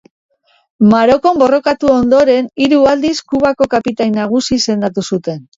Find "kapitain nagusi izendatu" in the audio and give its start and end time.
3.77-5.09